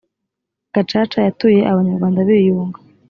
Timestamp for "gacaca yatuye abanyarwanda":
0.73-2.19